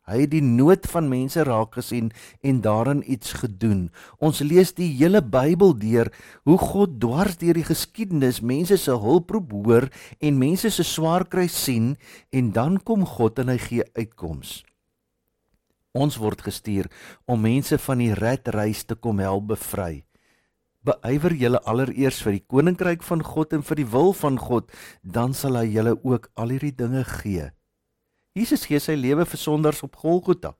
Hy 0.09 0.23
het 0.23 0.31
die 0.33 0.41
nood 0.41 0.87
van 0.89 1.09
mense 1.11 1.43
raak 1.45 1.75
gesien 1.77 2.09
en 2.41 2.61
daarin 2.65 3.03
iets 3.05 3.35
gedoen. 3.43 3.89
Ons 4.17 4.41
lees 4.41 4.73
die 4.73 4.89
hele 4.97 5.21
Bybel 5.21 5.75
deur 5.77 6.09
hoe 6.49 6.57
God 6.57 6.97
dwars 7.01 7.37
deur 7.37 7.59
die 7.59 7.67
geskiedenis 7.67 8.41
mense 8.41 8.79
se 8.81 8.95
hulproep 8.97 9.53
hoor 9.53 9.89
en 10.17 10.41
mense 10.41 10.73
se 10.73 10.83
swaar 10.83 11.27
kry 11.29 11.45
sien 11.47 11.93
en 12.33 12.51
dan 12.57 12.81
kom 12.81 13.05
God 13.05 13.39
en 13.43 13.53
hy 13.53 13.59
gee 13.61 13.85
uitkoms. 13.93 14.63
Ons 15.93 16.19
word 16.21 16.41
gestuur 16.45 16.89
om 17.29 17.41
mense 17.41 17.77
van 17.85 18.01
die 18.01 18.13
redreis 18.17 18.85
te 18.85 18.97
kom 18.97 19.21
help 19.21 19.49
bevry. 19.53 20.03
Beywer 20.85 21.33
julle 21.35 21.59
allereers 21.67 22.21
vir 22.23 22.37
die 22.37 22.45
koninkryk 22.47 23.01
van 23.03 23.21
God 23.25 23.53
en 23.57 23.65
vir 23.67 23.81
die 23.81 23.87
wil 23.93 24.13
van 24.15 24.37
God, 24.39 24.69
dan 25.03 25.35
sal 25.35 25.59
hy 25.59 25.65
julle 25.73 25.97
ook 26.07 26.29
al 26.39 26.53
hierdie 26.55 26.75
dinge 26.77 27.03
gee. 27.19 27.49
Jesus 28.37 28.67
gee 28.69 28.79
sy 28.81 28.95
lewe 28.97 29.25
vir 29.25 29.41
sondaars 29.41 29.81
op 29.85 29.97
Golgotha. 30.01 30.53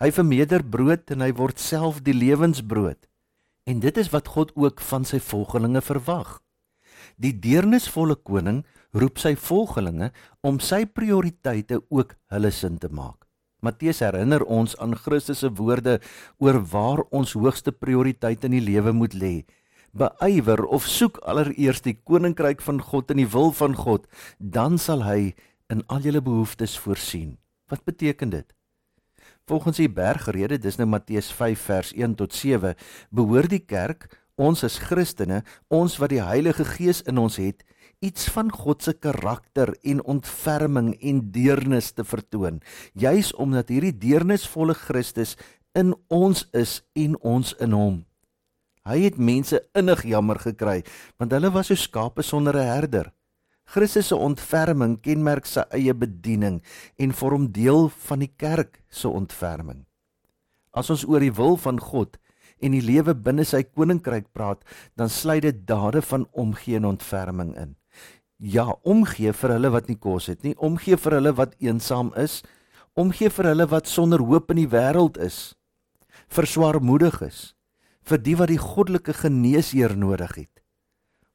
Hy 0.00 0.10
vermeerder 0.12 0.64
brood 0.64 1.10
en 1.12 1.24
hy 1.24 1.32
word 1.36 1.60
self 1.60 2.02
die 2.04 2.16
lewensbrood. 2.16 3.08
En 3.66 3.80
dit 3.82 3.96
is 3.98 4.12
wat 4.12 4.28
God 4.36 4.52
ook 4.54 4.80
van 4.80 5.04
sy 5.04 5.18
volgelinge 5.20 5.82
verwag. 5.84 6.38
Die 7.16 7.32
deernisvolle 7.32 8.16
koning 8.16 8.62
roep 8.96 9.20
sy 9.20 9.34
volgelinge 9.36 10.12
om 10.46 10.60
sy 10.60 10.84
prioriteite 10.86 11.80
ook 11.88 12.14
hulle 12.32 12.52
sin 12.52 12.78
te 12.78 12.88
maak. 12.92 13.26
Matteus 13.64 14.02
herinner 14.04 14.44
ons 14.44 14.76
aan 14.82 14.94
Christus 14.94 15.40
se 15.42 15.50
woorde 15.58 15.98
oor 16.38 16.60
waar 16.72 17.02
ons 17.10 17.34
hoogste 17.34 17.72
prioriteit 17.72 18.44
in 18.44 18.54
die 18.54 18.64
lewe 18.64 18.92
moet 18.92 19.16
lê. 19.16 19.34
Beywer 19.96 20.60
of 20.68 20.86
soek 20.86 21.18
allereers 21.24 21.80
die 21.82 21.96
koninkryk 21.96 22.60
van 22.62 22.82
God 22.84 23.10
en 23.10 23.22
die 23.22 23.30
wil 23.32 23.50
van 23.56 23.74
God, 23.74 24.04
dan 24.38 24.76
sal 24.78 25.06
hy 25.06 25.32
in 25.72 25.82
al 25.86 26.04
julle 26.06 26.22
behoeftes 26.22 26.78
voorsien. 26.78 27.36
Wat 27.70 27.84
beteken 27.84 28.30
dit? 28.30 28.54
Volgens 29.46 29.76
die 29.78 29.90
bergrede, 29.90 30.58
dis 30.58 30.78
nou 30.78 30.88
Matteus 30.90 31.30
5 31.32 31.60
vers 31.68 31.92
1 31.94 32.14
tot 32.18 32.34
7, 32.34 32.74
behoort 33.10 33.50
die 33.50 33.62
kerk, 33.62 34.08
ons 34.34 34.64
as 34.66 34.78
Christene, 34.82 35.42
ons 35.72 35.96
wat 36.02 36.10
die 36.12 36.22
Heilige 36.22 36.66
Gees 36.66 37.02
in 37.06 37.18
ons 37.18 37.38
het, 37.40 37.62
iets 38.04 38.28
van 38.34 38.50
God 38.52 38.82
se 38.82 38.92
karakter 38.92 39.72
en 39.82 40.02
ontferming 40.04 40.92
en 41.00 41.22
deernis 41.32 41.92
te 41.96 42.04
vertoon, 42.04 42.60
juis 42.92 43.32
omdat 43.34 43.72
hierdie 43.72 43.94
deernisvolle 43.96 44.74
Christus 44.76 45.36
in 45.76 45.94
ons 46.12 46.44
is 46.56 46.80
en 46.98 47.16
ons 47.22 47.54
in 47.62 47.72
hom. 47.76 48.02
Hy 48.86 49.00
het 49.02 49.16
mense 49.18 49.58
innig 49.74 50.04
jammer 50.06 50.38
gekry 50.38 50.82
want 51.18 51.32
hulle 51.34 51.50
was 51.54 51.72
so 51.72 51.74
skape 51.74 52.22
sonder 52.22 52.54
'n 52.54 52.66
herder. 52.66 53.12
Christus 53.66 54.12
se 54.12 54.16
ontferming 54.16 55.00
kenmerk 55.02 55.48
sy 55.50 55.64
eie 55.74 55.94
bediening 55.94 56.60
en 57.02 57.14
vorm 57.18 57.48
deel 57.52 57.88
van 58.06 58.22
die 58.22 58.30
kerk 58.38 58.80
se 58.88 59.10
ontferming. 59.10 59.82
As 60.70 60.90
ons 60.92 61.06
oor 61.08 61.24
die 61.24 61.34
wil 61.34 61.58
van 61.58 61.80
God 61.82 62.18
en 62.62 62.76
die 62.76 62.84
lewe 62.84 63.14
binne 63.14 63.44
sy 63.44 63.64
koninkryk 63.66 64.30
praat, 64.32 64.62
dan 64.96 65.10
sluit 65.12 65.44
dit 65.44 65.64
dade 65.68 66.00
van 66.08 66.28
omgee 66.32 66.78
en 66.78 66.88
ontferming 66.92 67.52
in. 67.58 67.74
Ja, 68.38 68.68
omgee 68.84 69.32
vir 69.32 69.56
hulle 69.56 69.72
wat 69.72 69.90
nie 69.90 69.98
kos 70.00 70.28
het 70.30 70.44
nie, 70.44 70.54
omgee 70.56 70.96
vir 71.00 71.18
hulle 71.18 71.32
wat 71.36 71.56
eensaam 71.60 72.12
is, 72.20 72.42
omgee 72.96 73.32
vir 73.32 73.50
hulle 73.52 73.66
wat 73.72 73.88
sonder 73.88 74.22
hoop 74.24 74.52
in 74.52 74.62
die 74.62 74.70
wêreld 74.72 75.18
is, 75.20 75.56
vir 76.32 76.48
swaarmoedig 76.48 77.18
is, 77.24 77.40
vir 78.06 78.20
die 78.22 78.36
wat 78.38 78.52
die 78.52 78.60
goddelike 78.60 79.16
geneesheer 79.16 79.96
nodig 79.98 80.36
het. 80.36 80.55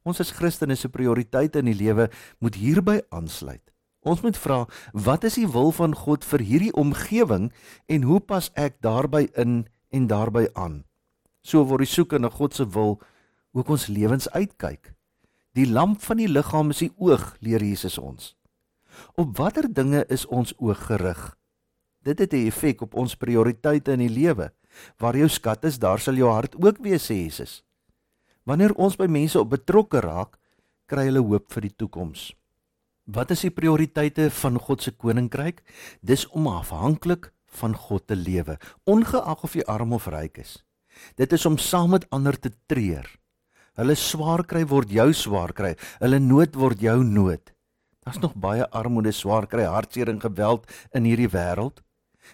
Ons 0.03 0.22
as 0.24 0.34
Christene 0.34 0.75
se 0.75 0.89
prioriteite 0.89 1.62
in 1.62 1.70
die 1.70 1.77
lewe 1.77 2.10
moet 2.39 2.58
hierby 2.58 3.01
aansluit. 3.13 3.63
Ons 4.01 4.24
moet 4.25 4.38
vra, 4.38 4.63
wat 4.98 5.27
is 5.29 5.38
die 5.38 5.48
wil 5.53 5.70
van 5.77 5.93
God 5.93 6.25
vir 6.25 6.41
hierdie 6.41 6.74
omgewing 6.74 7.51
en 7.86 8.08
hoe 8.10 8.20
pas 8.20 8.50
ek 8.58 8.79
daarbey 8.81 9.27
in 9.38 9.67
en 9.93 10.08
daarbey 10.10 10.48
aan? 10.58 10.81
So 11.46 11.62
word 11.70 11.86
die 11.86 11.93
soeke 11.93 12.17
na 12.17 12.31
God 12.34 12.58
se 12.58 12.65
wil 12.65 12.98
ook 13.53 13.70
ons 13.70 13.89
lewens 13.91 14.29
uitkyk. 14.34 14.96
Die 15.53 15.67
lamp 15.67 16.01
van 16.01 16.22
die 16.22 16.29
liggaam 16.31 16.72
is 16.74 16.81
die 16.81 16.93
oog, 16.98 17.36
leer 17.43 17.62
Jesus 17.62 18.00
ons. 18.00 18.34
Op 19.20 19.38
watter 19.38 19.67
dinge 19.70 20.05
is 20.10 20.25
ons 20.25 20.55
oog 20.58 20.88
gerig? 20.88 21.36
Dit 22.01 22.20
het 22.20 22.34
'n 22.34 22.48
effek 22.48 22.81
op 22.81 22.96
ons 22.96 23.15
prioriteite 23.15 23.91
in 23.91 24.00
die 24.00 24.10
lewe. 24.10 24.51
Waar 24.98 25.17
jou 25.17 25.29
skat 25.29 25.65
is, 25.65 25.77
daar 25.79 26.00
sal 26.00 26.15
jou 26.15 26.31
hart 26.31 26.55
ook 26.55 26.77
wees, 26.77 27.05
sê 27.05 27.13
Jesus. 27.13 27.63
Wanneer 28.50 28.74
ons 28.74 28.98
by 28.98 29.06
mense 29.06 29.38
op 29.38 29.52
betrokke 29.54 30.02
raak, 30.02 30.40
kry 30.90 31.06
hulle 31.10 31.22
hoop 31.22 31.52
vir 31.54 31.68
die 31.68 31.76
toekoms. 31.84 32.32
Wat 33.06 33.32
is 33.34 33.44
die 33.46 33.54
prioriteite 33.54 34.30
van 34.34 34.58
God 34.62 34.82
se 34.82 34.94
koninkryk? 34.98 35.62
Dis 36.02 36.26
om 36.34 36.48
afhanklik 36.50 37.30
van 37.60 37.76
God 37.76 38.08
te 38.08 38.16
lewe, 38.16 38.58
ongeag 38.90 39.44
of 39.46 39.56
jy 39.58 39.66
arm 39.70 39.94
of 39.94 40.08
ryk 40.10 40.40
is. 40.42 40.60
Dit 41.20 41.34
is 41.36 41.46
om 41.46 41.58
saam 41.62 41.94
met 41.94 42.08
ander 42.10 42.38
te 42.40 42.52
treur. 42.72 43.06
Hulle 43.80 43.96
swaar 43.96 44.44
kry 44.48 44.64
word 44.68 44.92
jou 44.92 45.10
swaar 45.16 45.54
kry, 45.56 45.76
hulle 46.02 46.20
nood 46.20 46.58
word 46.60 46.82
jou 46.82 46.98
nood. 47.08 47.54
Daar's 48.02 48.20
nog 48.24 48.34
baie 48.34 48.66
armoede, 48.74 49.14
swaar 49.14 49.46
kry, 49.48 49.68
hartseer 49.70 50.10
en 50.10 50.22
geweld 50.22 50.66
in 50.98 51.06
hierdie 51.06 51.30
wêreld. 51.30 51.84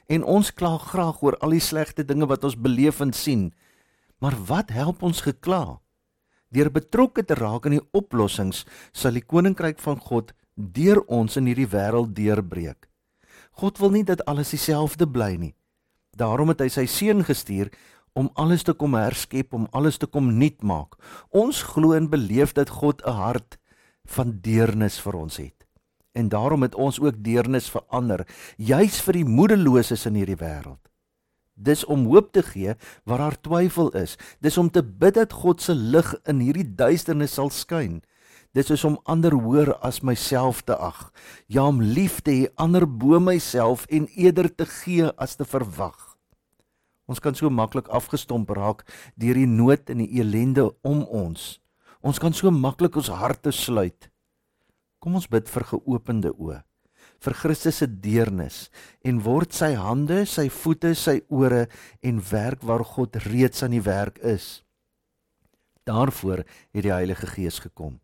En 0.08 0.24
ons 0.24 0.54
kla 0.56 0.78
graag 0.80 1.20
oor 1.24 1.36
al 1.44 1.58
die 1.58 1.64
slegte 1.64 2.06
dinge 2.08 2.30
wat 2.32 2.46
ons 2.48 2.56
beleef 2.56 3.02
en 3.04 3.12
sien. 3.14 3.50
Maar 4.24 4.38
wat 4.48 4.72
help 4.72 5.04
ons 5.04 5.22
gekla? 5.26 5.80
Deur 6.50 6.70
betrokke 6.72 7.24
te 7.24 7.36
raak 7.36 7.66
in 7.68 7.77
die 7.77 7.86
oplossings 7.98 8.63
sal 8.96 9.18
die 9.18 9.25
koninkryk 9.25 9.80
van 9.84 10.00
God 10.00 10.34
deur 10.56 11.04
ons 11.08 11.38
in 11.38 11.46
hierdie 11.50 11.70
wêreld 11.70 12.16
deurbreek. 12.18 12.88
God 13.58 13.80
wil 13.82 13.94
nie 13.94 14.06
dat 14.06 14.24
alles 14.25 14.54
dieselfde 14.54 15.08
bly 15.10 15.36
nie. 15.38 15.54
Daarom 16.18 16.50
het 16.54 16.63
hy 16.63 16.70
sy 16.74 16.86
seun 16.89 17.24
gestuur 17.25 17.70
om 18.18 18.32
alles 18.34 18.63
te 18.66 18.74
kom 18.74 18.96
herskep, 18.98 19.54
om 19.54 19.68
alles 19.77 20.00
te 20.01 20.08
kom 20.10 20.32
nuut 20.39 20.63
maak. 20.66 20.98
Ons 21.30 21.62
glo 21.74 21.94
en 21.94 22.10
beleef 22.10 22.56
dat 22.58 22.74
God 22.82 23.01
'n 23.06 23.13
hart 23.13 23.58
van 24.06 24.39
deernis 24.42 25.00
vir 25.00 25.16
ons 25.16 25.38
het. 25.38 25.68
En 26.13 26.30
daarom 26.30 26.62
het 26.62 26.75
ons 26.75 27.00
ook 27.00 27.24
deernis 27.24 27.70
vir 27.70 27.84
ander, 27.89 28.25
juis 28.58 29.01
vir 29.01 29.13
die 29.13 29.25
moedeloses 29.25 30.06
in 30.06 30.16
hierdie 30.16 30.39
wêreld. 30.39 30.82
Dis 31.58 31.82
om 31.86 32.06
hoop 32.06 32.32
te 32.32 32.44
gee 32.46 32.76
waar 33.04 33.18
daar 33.18 33.38
twyfel 33.42 33.90
is. 33.98 34.16
Dis 34.40 34.58
om 34.58 34.70
te 34.70 34.84
bid 34.84 35.18
dat 35.18 35.34
God 35.34 35.62
se 35.62 35.74
lig 35.74 36.14
in 36.30 36.40
hierdie 36.46 36.68
duisternis 36.78 37.34
sal 37.40 37.50
skyn. 37.50 38.04
Dis 38.54 38.70
is 38.74 38.86
om 38.86 39.00
ander 39.10 39.34
hoër 39.34 39.74
as 39.86 40.04
myself 40.06 40.62
te 40.62 40.78
ag. 40.78 41.10
Ja, 41.50 41.66
om 41.66 41.82
lief 41.82 42.22
te 42.22 42.32
hê 42.32 42.46
ander 42.56 42.86
bo 42.86 43.20
myself 43.20 43.86
en 43.90 44.08
eerder 44.14 44.50
te 44.54 44.66
gee 44.66 45.10
as 45.18 45.36
te 45.36 45.46
verwag. 45.46 45.98
Ons 47.10 47.24
kan 47.24 47.36
so 47.36 47.50
maklik 47.50 47.90
afgestomp 47.90 48.50
raak 48.54 48.84
deur 49.16 49.38
die 49.40 49.50
nood 49.50 49.90
en 49.90 50.04
die 50.04 50.10
elende 50.20 50.70
om 50.86 51.04
ons. 51.06 51.58
Ons 52.06 52.22
kan 52.22 52.36
so 52.36 52.52
maklik 52.52 53.00
ons 53.00 53.10
harte 53.10 53.52
sluit. 53.52 54.12
Kom 55.02 55.16
ons 55.18 55.30
bid 55.32 55.50
vir 55.50 55.70
geopende 55.74 56.34
oë 56.38 56.62
vir 57.24 57.36
Christus 57.41 57.81
se 57.81 57.88
deernis 57.88 58.67
en 59.05 59.21
word 59.25 59.53
sy 59.53 59.74
hande, 59.79 60.24
sy 60.25 60.47
voete, 60.53 60.93
sy 60.95 61.19
ore 61.29 61.67
en 62.05 62.21
werk 62.31 62.65
waar 62.67 62.86
God 62.86 63.17
reeds 63.27 63.63
aan 63.63 63.75
die 63.75 63.83
werk 63.83 64.19
is. 64.19 64.62
Daarvoor 65.88 66.43
het 66.43 66.83
die 66.83 66.93
Heilige 66.93 67.29
Gees 67.31 67.62
gekom. 67.63 68.00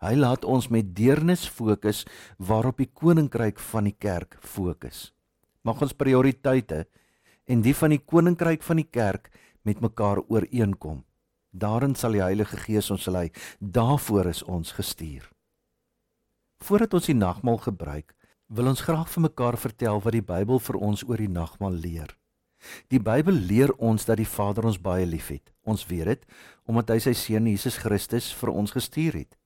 Hy 0.00 0.14
laat 0.16 0.46
ons 0.48 0.70
met 0.72 0.94
deernis 0.96 1.44
fokus 1.48 2.06
waarop 2.38 2.80
die 2.80 2.88
koninkryk 2.88 3.60
van 3.60 3.90
die 3.90 3.96
kerk 3.96 4.38
fokus. 4.40 5.10
Mag 5.62 5.82
ons 5.84 5.92
prioriteite 5.92 6.86
en 7.50 7.64
die 7.64 7.74
van 7.76 7.92
die 7.92 8.00
koninkryk 8.00 8.64
van 8.64 8.80
die 8.80 8.88
kerk 8.88 9.28
met 9.68 9.82
mekaar 9.84 10.22
ooreenkom. 10.28 11.02
Daarin 11.50 11.96
sal 11.98 12.14
die 12.16 12.22
Heilige 12.22 12.56
Gees 12.62 12.88
ons 12.94 13.08
lei. 13.10 13.28
Daarvoor 13.58 14.30
is 14.30 14.42
ons 14.42 14.72
gestuur. 14.72 15.26
Voordat 16.62 16.94
ons 16.94 17.08
die 17.10 17.16
nagmaal 17.16 17.58
gebruik, 17.58 18.14
wil 18.50 18.66
ons 18.66 18.82
graag 18.82 19.06
vir 19.12 19.22
mekaar 19.28 19.56
vertel 19.62 20.00
wat 20.02 20.14
die 20.16 20.26
Bybel 20.26 20.58
vir 20.58 20.78
ons 20.82 21.04
oor 21.06 21.20
die 21.22 21.30
nagmaal 21.30 21.76
leer. 21.78 22.16
Die 22.90 22.98
Bybel 23.00 23.36
leer 23.46 23.70
ons 23.78 24.04
dat 24.08 24.18
die 24.18 24.28
Vader 24.28 24.66
ons 24.66 24.80
baie 24.82 25.06
liefhet. 25.06 25.52
Ons 25.62 25.86
weet 25.86 26.10
dit 26.10 26.24
omdat 26.66 26.90
hy 26.90 26.98
sy 27.04 27.14
seun 27.14 27.46
Jesus 27.46 27.78
Christus 27.78 28.32
vir 28.36 28.50
ons 28.50 28.74
gestuur 28.74 29.20
het. 29.22 29.38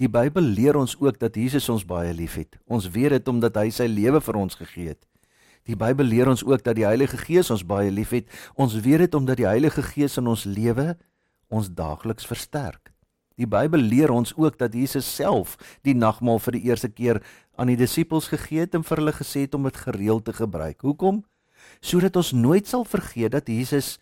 Die 0.00 0.08
Bybel 0.08 0.42
leer 0.56 0.78
ons 0.80 0.96
ook 0.96 1.20
dat 1.20 1.36
Jesus 1.36 1.68
ons 1.68 1.84
baie 1.84 2.14
liefhet. 2.16 2.56
Ons 2.64 2.88
weet 2.88 3.18
dit 3.18 3.28
omdat 3.28 3.60
hy 3.60 3.68
sy 3.70 3.86
lewe 3.92 4.24
vir 4.24 4.40
ons 4.40 4.56
gegee 4.56 4.94
het. 4.94 5.04
Die 5.68 5.76
Bybel 5.76 6.08
leer 6.08 6.30
ons 6.30 6.44
ook 6.46 6.64
dat 6.64 6.78
die 6.78 6.86
Heilige 6.86 7.20
Gees 7.20 7.52
ons 7.52 7.66
baie 7.66 7.92
liefhet. 7.92 8.30
Ons 8.56 8.78
weet 8.80 9.04
dit 9.04 9.14
omdat 9.14 9.36
die 9.42 9.50
Heilige 9.50 9.84
Gees 9.84 10.16
in 10.16 10.32
ons 10.32 10.46
lewe 10.48 10.94
ons 11.52 11.68
daagliks 11.68 12.26
versterk. 12.26 12.95
Die 13.36 13.46
Bybel 13.46 13.80
leer 13.80 14.10
ons 14.10 14.32
ook 14.36 14.58
dat 14.58 14.74
Jesus 14.74 15.08
self 15.14 15.56
die 15.84 15.94
nagmaal 15.94 16.38
vir 16.40 16.56
die 16.56 16.64
eerste 16.70 16.88
keer 16.88 17.22
aan 17.56 17.68
die 17.68 17.76
disippels 17.76 18.28
gegee 18.32 18.64
het 18.64 18.74
en 18.74 18.84
vir 18.84 19.02
hulle 19.02 19.12
gesê 19.12 19.44
het 19.44 19.54
om 19.54 19.68
dit 19.68 19.76
gereeld 19.76 20.24
te 20.24 20.32
gebruik. 20.32 20.80
Hoekom? 20.80 21.24
sodat 21.80 22.16
ons 22.16 22.32
nooit 22.32 22.66
sal 22.66 22.84
vergeet 22.84 23.34
dat 23.34 23.48
Jesus 23.50 23.96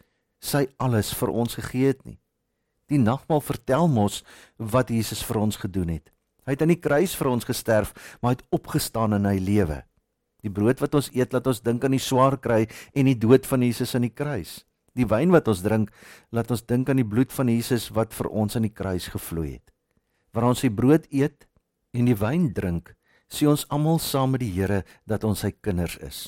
sy 0.45 0.67
alles 0.83 1.13
vir 1.17 1.33
ons 1.33 1.57
gegee 1.59 1.93
het 1.93 2.03
nie. 2.05 2.19
Die 2.93 3.01
nagmaal 3.01 3.41
vertel 3.41 3.89
mos 3.89 4.23
wat 4.59 4.93
Jesus 4.93 5.25
vir 5.25 5.41
ons 5.41 5.59
gedoen 5.61 5.97
het. 5.97 6.11
Hy 6.45 6.53
het 6.53 6.63
aan 6.63 6.75
die 6.75 6.81
kruis 6.81 7.15
vir 7.17 7.31
ons 7.31 7.47
gesterf, 7.49 7.95
maar 8.21 8.35
hy 8.35 8.37
het 8.37 8.49
opgestaan 8.53 9.17
in 9.17 9.29
hy 9.29 9.39
lewe. 9.41 9.81
Die 10.45 10.53
brood 10.53 10.83
wat 10.85 10.97
ons 10.99 11.09
eet 11.17 11.33
laat 11.33 11.47
ons 11.49 11.63
dink 11.65 11.85
aan 11.87 11.97
die 11.97 12.03
swaar 12.03 12.37
kry 12.37 12.67
en 12.93 13.09
die 13.09 13.17
dood 13.17 13.49
van 13.49 13.65
Jesus 13.65 13.95
aan 13.97 14.05
die 14.05 14.13
kruis. 14.13 14.61
Die 14.95 15.07
wyn 15.11 15.33
wat 15.35 15.49
ons 15.51 15.63
drink 15.65 15.91
laat 16.31 16.53
ons 16.55 16.63
dink 16.63 16.91
aan 16.91 17.01
die 17.03 17.09
bloed 17.09 17.33
van 17.35 17.51
Jesus 17.51 17.89
wat 17.95 18.15
vir 18.15 18.31
ons 18.31 18.55
aan 18.55 18.67
die 18.69 18.75
kruis 18.75 19.09
gevloei 19.11 19.57
het. 19.57 19.73
Wanneer 20.35 20.55
ons 20.55 20.63
die 20.63 20.71
brood 20.71 21.09
eet 21.11 21.49
en 21.95 22.07
die 22.07 22.19
wyn 22.19 22.53
drink, 22.55 22.93
sê 23.31 23.49
ons 23.51 23.67
almal 23.75 23.99
saam 23.99 24.35
met 24.35 24.45
die 24.45 24.53
Here 24.55 24.83
dat 25.11 25.27
ons 25.27 25.43
sy 25.43 25.51
kinders 25.51 25.97
is. 25.99 26.19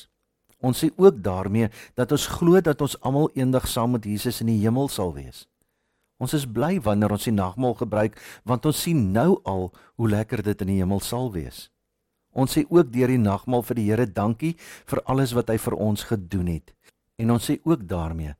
Ons 0.59 0.81
sê 0.83 0.89
ook 0.97 1.21
daarmee 1.23 1.69
dat 1.95 2.11
ons 2.11 2.27
glo 2.33 2.59
dat 2.63 2.81
ons 2.81 2.97
almal 3.05 3.29
eendag 3.37 3.67
saam 3.69 3.93
met 3.95 4.07
Jesus 4.09 4.41
in 4.43 4.51
die 4.51 4.59
hemel 4.63 4.89
sal 4.91 5.13
wees. 5.15 5.45
Ons 6.19 6.33
is 6.33 6.47
bly 6.49 6.79
wanneer 6.81 7.13
ons 7.13 7.27
die 7.29 7.35
nagmaal 7.35 7.77
gebruik 7.77 8.17
want 8.43 8.65
ons 8.65 8.81
sien 8.83 9.11
nou 9.13 9.37
al 9.45 9.69
hoe 9.95 10.09
lekker 10.09 10.41
dit 10.43 10.65
in 10.65 10.73
die 10.73 10.79
hemel 10.81 10.99
sal 11.05 11.29
wees. 11.35 11.67
Ons 12.33 12.57
sê 12.57 12.65
ook 12.67 12.89
deur 12.91 13.13
die 13.13 13.21
nagmaal 13.21 13.63
vir 13.69 13.79
die 13.79 13.87
Here 13.87 14.09
dankie 14.09 14.57
vir 14.89 15.03
alles 15.05 15.35
wat 15.37 15.53
hy 15.53 15.59
vir 15.61 15.77
ons 15.77 16.03
gedoen 16.09 16.51
het. 16.57 16.73
En 17.21 17.31
ons 17.37 17.47
sê 17.49 17.61
ook 17.63 17.85
daarmee 17.87 18.35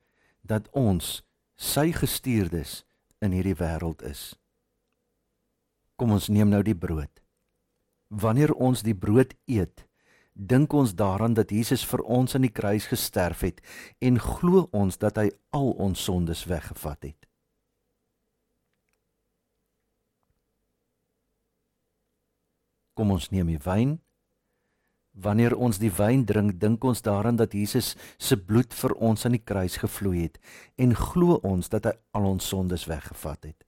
dat 0.48 0.70
ons 0.72 1.22
sy 1.58 1.92
gestuurdes 1.96 2.84
in 3.24 3.34
hierdie 3.36 3.58
wêreld 3.58 4.04
is. 4.06 4.36
Kom 5.98 6.14
ons 6.14 6.30
neem 6.30 6.52
nou 6.54 6.62
die 6.64 6.78
brood. 6.78 7.12
Wanneer 8.08 8.54
ons 8.54 8.84
die 8.86 8.96
brood 8.96 9.34
eet, 9.50 9.84
dink 10.38 10.74
ons 10.74 10.94
daaraan 10.96 11.34
dat 11.34 11.52
Jesus 11.52 11.84
vir 11.90 12.04
ons 12.06 12.38
aan 12.38 12.46
die 12.46 12.54
kruis 12.54 12.86
gesterf 12.88 13.42
het 13.42 13.64
en 14.00 14.22
glo 14.22 14.68
ons 14.72 15.02
dat 15.02 15.18
hy 15.18 15.32
al 15.58 15.74
ons 15.82 16.04
sondes 16.08 16.46
weggevat 16.48 17.10
het. 17.10 17.28
Kom 22.98 23.12
ons 23.14 23.30
neem 23.34 23.50
die 23.52 23.62
wyn. 23.62 23.98
Wanneer 25.18 25.56
ons 25.58 25.80
die 25.82 25.90
wyn 25.90 26.26
drink, 26.30 26.60
dink 26.62 26.84
ons 26.86 27.02
daaraan 27.02 27.40
dat 27.40 27.56
Jesus 27.58 27.96
se 28.22 28.38
bloed 28.38 28.74
vir 28.74 28.94
ons 29.02 29.26
aan 29.26 29.34
die 29.34 29.42
kruis 29.42 29.80
gevloei 29.82 30.28
het 30.28 30.38
en 30.78 30.94
glo 30.94 31.40
ons 31.42 31.70
dat 31.74 31.90
hy 31.90 31.96
al 32.14 32.30
ons 32.36 32.50
sondes 32.54 32.86
weggevat 32.86 33.50
het. 33.50 33.66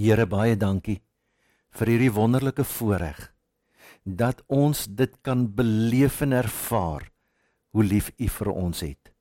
Here 0.00 0.24
baie 0.26 0.56
dankie 0.56 1.02
vir 1.76 1.92
hierdie 1.92 2.12
wonderlike 2.16 2.64
voorreg 2.64 3.28
dat 4.04 4.40
ons 4.48 4.86
dit 4.88 5.12
kan 5.22 5.44
beleef 5.54 6.22
en 6.24 6.32
ervaar 6.32 7.10
hoe 7.72 7.84
lief 7.84 8.10
U 8.18 8.28
vir 8.28 8.50
ons 8.52 8.80
het. 8.80 9.11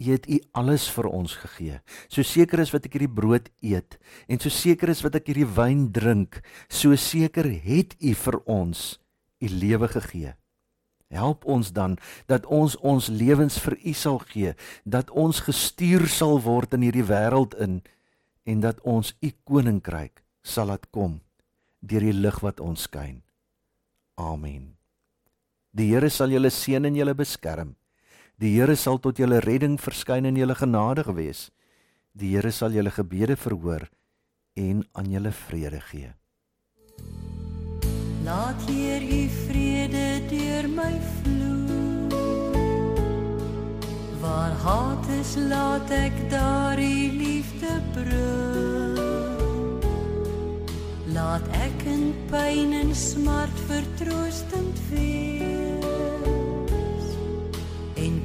U 0.00 0.10
het 0.10 0.28
U 0.28 0.38
alles 0.52 0.88
vir 0.92 1.08
ons 1.10 1.36
gegee. 1.42 1.80
So 2.08 2.22
seker 2.26 2.62
is 2.64 2.72
wat 2.74 2.86
ek 2.88 2.98
hierdie 2.98 3.10
brood 3.10 3.50
eet 3.62 3.98
en 4.28 4.40
so 4.40 4.52
seker 4.52 4.92
is 4.92 5.02
wat 5.04 5.18
ek 5.18 5.30
hierdie 5.32 5.48
wyn 5.48 5.88
drink, 5.94 6.40
so 6.68 6.96
seker 6.96 7.48
het 7.48 7.96
U 8.00 8.14
vir 8.24 8.40
ons 8.44 8.86
U 9.44 9.50
lewe 9.50 9.88
gegee. 9.92 10.34
Help 11.14 11.44
ons 11.46 11.70
dan 11.72 11.98
dat 12.26 12.46
ons 12.50 12.74
ons 12.82 13.08
lewens 13.08 13.58
vir 13.62 13.76
U 13.84 13.92
sal 13.94 14.18
gee, 14.30 14.54
dat 14.84 15.10
ons 15.10 15.44
gestuur 15.46 16.08
sal 16.10 16.40
word 16.42 16.74
in 16.74 16.88
hierdie 16.88 17.06
wêreld 17.06 17.54
in 17.62 17.82
en 18.44 18.60
dat 18.60 18.80
ons 18.84 19.14
u 19.20 19.30
koninkryk 19.48 20.22
sal 20.44 20.68
laat 20.72 20.88
kom 20.92 21.20
deur 21.84 22.04
die 22.04 22.16
lig 22.16 22.38
wat 22.44 22.60
ons 22.64 22.86
skyn. 22.88 23.20
Amen. 24.20 24.72
Die 25.74 25.90
Here 25.90 26.08
sal 26.12 26.32
julle 26.32 26.52
seën 26.52 26.86
en 26.86 26.96
julle 26.96 27.12
beskerm. 27.18 27.74
Die 28.42 28.56
Here 28.56 28.74
sal 28.74 28.98
tot 28.98 29.20
julle 29.22 29.38
redding 29.44 29.76
verskyn 29.78 30.26
en 30.26 30.34
julle 30.34 30.56
genadig 30.58 31.06
wees. 31.14 31.50
Die 32.18 32.32
Here 32.34 32.50
sal 32.50 32.74
julle 32.74 32.90
gebede 32.90 33.36
verhoor 33.38 33.86
en 34.58 34.82
aan 34.92 35.10
julle 35.10 35.30
vrede 35.30 35.80
gee. 35.90 36.10
Laat 38.24 38.60
hier 38.66 39.02
u 39.02 39.22
vrede 39.46 40.06
deur 40.30 40.68
my 40.68 40.94
vloei. 41.20 41.54
Waar 44.24 44.54
haat 44.64 45.08
is, 45.20 45.36
laat 45.36 45.90
ek 45.94 46.16
daar 46.30 46.78
u 46.78 46.94
liefde 47.18 47.74
bring. 47.94 48.98
Laat 51.14 51.46
ek 51.62 51.84
in 51.86 52.10
pyn 52.32 52.72
en 52.82 52.94
smart 52.94 53.62
vertroostend 53.68 54.80
wees. 54.90 55.63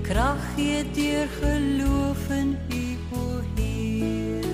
Krag 0.09 0.41
gee 0.55 0.91
deur 0.91 1.27
geloof 1.41 2.29
in 2.29 2.57
u 2.69 2.97
o 3.13 3.41
Heer. 3.55 4.45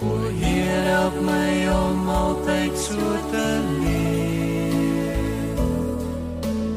O 0.00 0.28
Heer, 0.40 0.82
help 0.84 1.20
my 1.20 1.68
om 1.68 2.08
altyd 2.08 2.78
so 2.78 2.96
te 3.30 3.60
leef. 3.80 5.58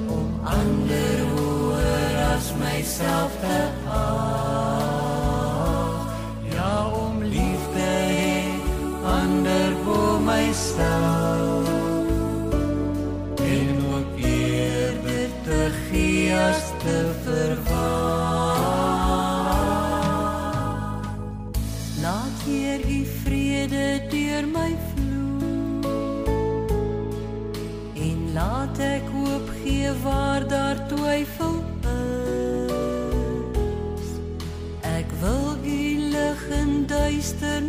Om 0.07 0.39
ander 0.43 1.19
hoër 1.31 2.15
as 2.35 2.51
myself 2.59 3.31
te 3.39 3.64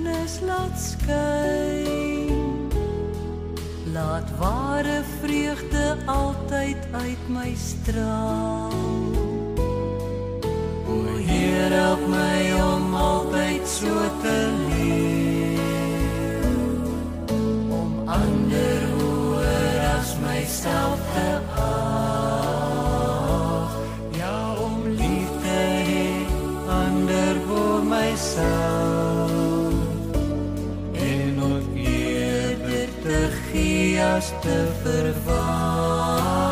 duisternis 0.07 0.41
laat 0.41 0.79
skyn. 0.79 2.71
Laat 3.93 4.31
ware 4.39 5.03
vreugde 5.21 5.97
altyd 6.07 6.77
uit 6.93 7.29
my 7.29 7.55
straal. 7.55 8.73
O 10.87 11.17
Heer, 11.17 11.71
help 11.71 12.09
my 12.09 12.53
om 12.53 12.95
altyd 12.95 13.69
so 13.69 13.95
te 14.23 14.53
leef. 14.69 15.61
Om 17.69 18.09
ander 18.09 18.83
hoër 18.99 19.81
as 19.99 20.17
myself 20.23 21.01
te 21.15 21.56
te 34.25 34.67
verwag. 34.83 36.46